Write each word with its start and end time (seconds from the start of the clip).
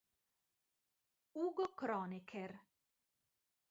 Hugo 1.35 1.65
Kronecker. 1.77 2.51